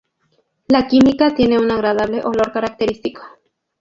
La 0.67 0.87
química 0.87 1.35
tiene 1.35 1.59
un 1.59 1.69
agradable 1.69 2.21
olor 2.25 2.51
característico. 2.51 3.21